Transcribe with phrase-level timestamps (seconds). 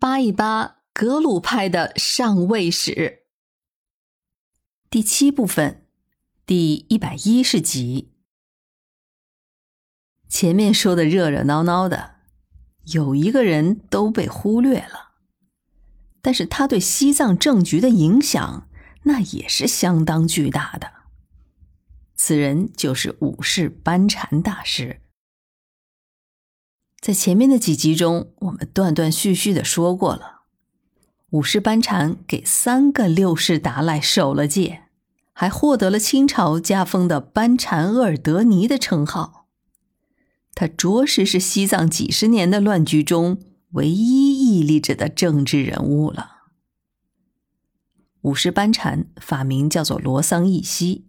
[0.00, 3.24] 扒一扒格鲁派的上位史。
[4.88, 5.88] 第七部分，
[6.46, 8.12] 第一百一十集。
[10.28, 12.14] 前面说的热热闹闹的，
[12.84, 15.14] 有一个人都被忽略了，
[16.22, 18.68] 但是他对西藏政局的影响，
[19.02, 20.92] 那也是相当巨大的。
[22.14, 25.00] 此人就是五世班禅大师。
[27.00, 30.40] 在前面的几集中，我们断断续续的说过了，
[31.30, 34.82] 五世班禅给三个六世达赖守了戒，
[35.32, 39.46] 还获得了清朝加封的班禅额尔德尼的称号。
[40.54, 43.38] 他着实是西藏几十年的乱局中
[43.70, 46.38] 唯一屹立着的政治人物了。
[48.22, 51.06] 五世班禅法名叫做罗桑义熙，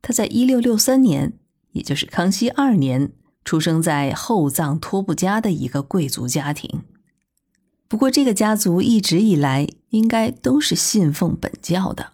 [0.00, 1.38] 他在一六六三年，
[1.72, 3.12] 也就是康熙二年，
[3.44, 6.82] 出生在后藏托布家的一个贵族家庭。
[7.86, 12.12] 不过，这个家族一直以来应该都是信奉本教的。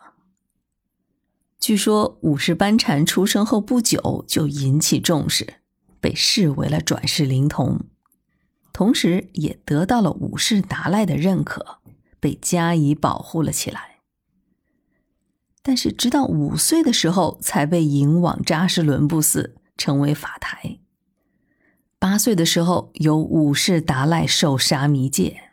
[1.59, 5.55] 据说，五世班禅出生后不久就引起重视。
[6.03, 7.81] 被视为了转世灵童，
[8.73, 11.77] 同时也得到了五世达赖的认可，
[12.19, 13.99] 被加以保护了起来。
[15.63, 20.79] 但是，直到五岁的时候，才被引往扎什伦布寺，成为法台。
[22.01, 25.51] 八岁的时候，由五世达赖受沙弥戒。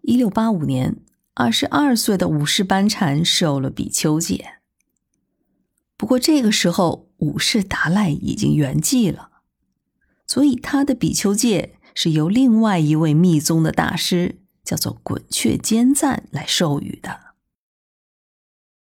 [0.00, 0.96] 一六八五年，
[1.34, 4.60] 二十二岁的五世班禅受了比丘戒。
[5.98, 7.04] 不过，这个时候。
[7.20, 9.30] 五世达赖已经圆寂了，
[10.26, 17.32] 所以他的比丘戒是由另外一位密宗的大师，叫做滚雀坚赞来授予的。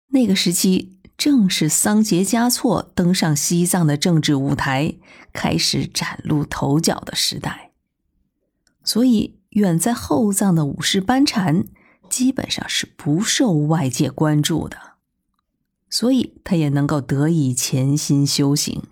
[0.08, 4.96] 那个时期正是桑杰嘉措登上西藏的政治舞台，
[5.34, 7.72] 开始崭露头角的时代，
[8.84, 11.66] 所以远在后藏的五世班禅
[12.08, 14.78] 基本上是不受外界关注的。
[15.90, 18.84] 所以他也能够得以潜心修行。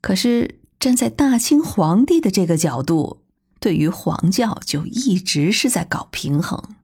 [0.00, 3.22] 可是站在大清皇帝的这个角度，
[3.60, 6.74] 对于黄教就一直是在搞平衡。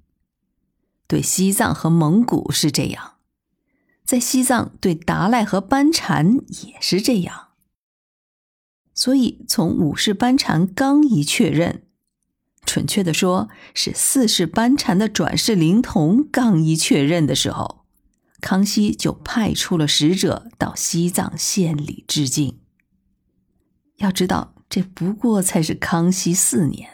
[1.06, 3.13] 对西藏和蒙古是这样，
[4.04, 7.48] 在西藏对达赖和班禅也是这样。
[8.94, 11.82] 所以从五世班禅刚一确认，
[12.64, 17.84] 准确的说是四世班禅的转世灵童刚一确认的时候。
[18.41, 22.60] 康熙就派出了使者到西藏献礼致敬。
[23.97, 26.91] 要知道，这不过才是康熙四年。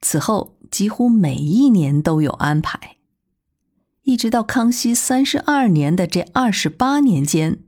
[0.00, 2.93] 此后几乎每一年都有安排，
[4.04, 7.60] 一直到康熙三十二年的这二十八年间，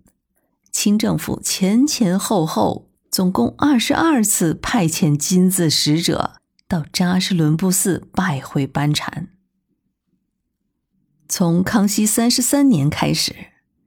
[0.71, 6.35] 清政府前前后后总共二十二次派遣金字使者
[6.69, 9.31] 到扎什伦布寺拜会班禅。
[11.27, 13.35] 从康熙三十三年开始，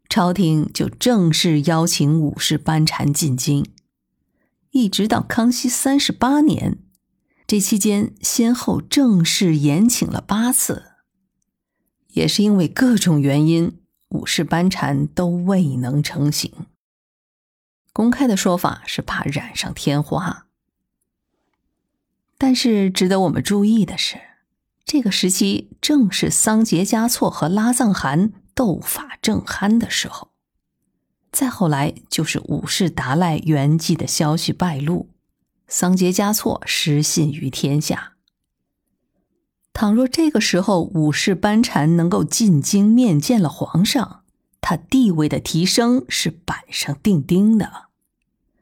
[0.10, 3.64] 朝廷就正式邀请五世班禅进京，
[4.72, 6.80] 一直到康熙三十八年，
[7.46, 10.89] 这期间先后正式延请了八次。
[12.20, 16.52] 也是因为各种原因，五世班禅都未能成行。
[17.94, 20.48] 公开的说法是怕染上天花，
[22.38, 24.20] 但是值得我们注意的是。
[24.84, 30.32] 这个时期正是桑杰嘉措和拉藏汗斗法正酣的时候，
[31.32, 35.08] 再后来就是五世达赖圆寂的消息败露，
[35.68, 38.16] 桑杰嘉措失信于天下。
[39.74, 44.24] 倘若这个时候五世班禅能够进京面见了皇上，
[44.60, 47.86] 他地位的提升是板上钉钉的，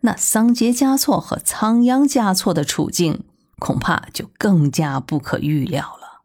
[0.02, 3.24] 那桑杰嘉措和仓央嘉措的处境
[3.58, 6.22] 恐怕就更加不可预料了。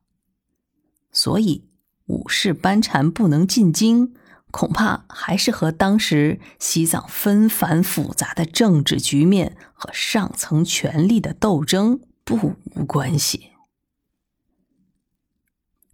[1.11, 1.65] 所以，
[2.07, 4.15] 五世班禅不能进京，
[4.51, 13.52] 恐怕还是和当时西藏纷繁复杂的政治局面和上层权力的斗争不无关系。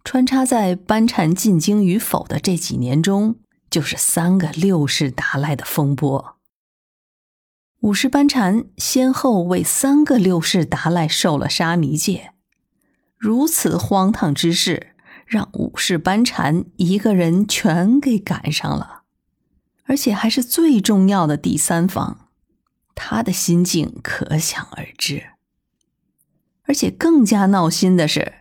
[0.03, 3.35] 穿插在班禅进京与否的这几年中，
[3.69, 6.37] 就是三个六世达赖的风波。
[7.81, 12.33] 五世班禅先后为三个六世达赖受了沙弥戒，
[13.17, 14.95] 如此荒唐之事。
[15.29, 19.03] 让五世班禅一个人全给赶上了，
[19.83, 22.29] 而且还是最重要的第三方，
[22.95, 25.33] 他的心境可想而知。
[26.63, 28.39] 而且更加闹心的是，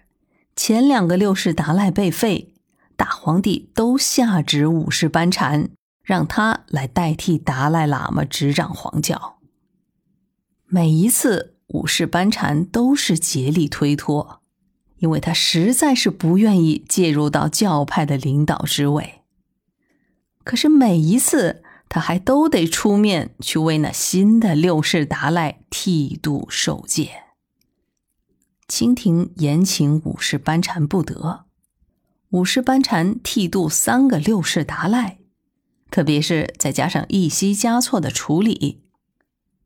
[0.59, 2.53] 前两个六世达赖被废，
[2.97, 5.71] 大皇帝都下旨五世班禅，
[6.03, 9.39] 让他来代替达赖喇嘛执掌皇教。
[10.67, 14.41] 每一次五世班禅都是竭力推脱，
[14.97, 19.21] 因为他实在是不愿意介入到教派的领导之位。
[20.43, 27.28] 可是每一次，他还都得出面去为那新的六世达赖剃度受戒。
[28.69, 31.47] 清廷严请五世班禅不得，
[32.31, 35.19] 五世班禅剃度三个六世达赖，
[35.91, 38.85] 特别是再加上一息加措的处理，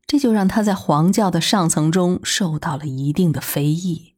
[0.07, 4.15] 这就让他在黄教的上层中受到了一定的非议。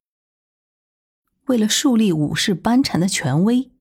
[1.48, 3.72] 为了树立五世班禅的权威，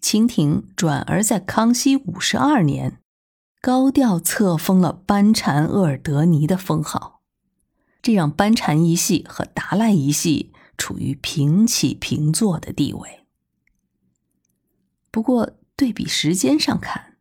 [0.00, 2.96] 清廷转而在康熙五十二年。
[3.62, 7.19] 高调册封了班禅鄂尔德尼的封号，
[8.02, 13.26] 这让班禅一系和达赖一系处于平起平坐的地位。
[15.10, 17.16] 不过，对比时间上看，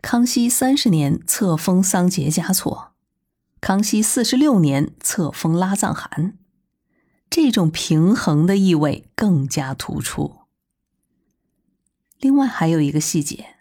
[0.00, 2.92] 康熙三十年册封桑杰嘉措，
[3.60, 6.38] 康熙四十六年册封拉藏汗，
[7.28, 10.38] 这种平衡的意味更加突出。
[12.18, 13.56] 另外，还有一个细节。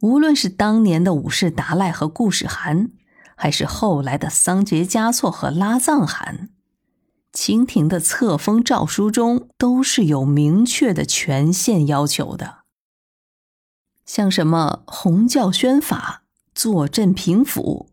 [0.00, 2.90] 无论是当年的武士达赖和固始汗，
[3.36, 6.48] 还是后来的桑杰嘉措和拉藏汗，
[7.32, 12.64] 清廷的册封诏书中都是有明确的权限要求的。
[14.04, 16.22] 像什么弘教宣法、
[16.54, 17.90] 坐镇平府，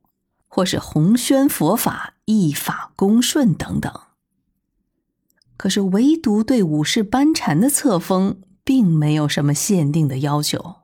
[0.47, 3.91] 或是弘宣佛法、依法恭顺等等。
[5.57, 10.82] 可是唯独对武士班禅的册封，并没有什么限定的要求。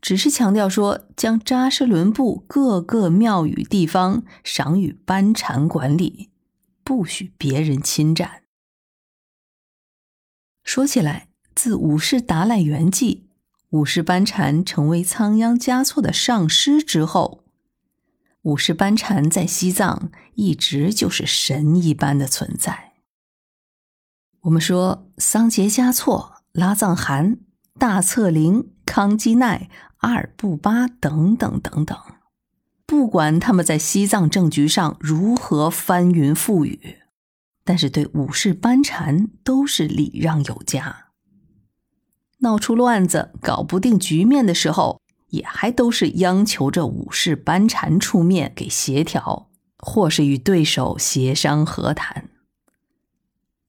[0.00, 6.30] 只是强调说，将扎什伦布各个庙宇地方赏与班禅管理，
[6.84, 8.42] 不许别人侵占。
[10.62, 13.24] 说起来，自五世达赖圆寂，
[13.70, 17.42] 五世班禅成为仓央嘉措的上师之后，
[18.42, 22.92] 五世班禅在西藏一直就是神一般的存在。
[24.42, 27.40] 我们说，桑杰嘉措、拉藏汗、
[27.76, 29.68] 大策林、康基奈。
[29.98, 31.98] 阿尔布巴等等等等，
[32.86, 36.98] 不管他们在西藏政局上如何翻云覆雨，
[37.64, 41.08] 但是对武士班禅都是礼让有加。
[42.38, 45.00] 闹出乱子、搞不定局面的时候，
[45.30, 52.30] 也还都是央求着武士班禅出面给协调，或是与对手协商和谈。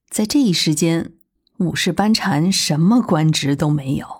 [0.09, 1.13] 在这一时间，
[1.57, 4.18] 武士班禅什么官职都没有。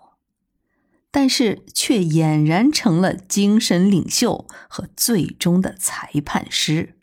[1.12, 6.99] 但是却俨然成了精神领袖和最终的裁判师。